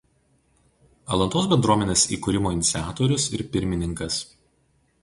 [1.17, 4.21] Alantos bendruomenės įkūrimo iniciatorius ir pirmininkas.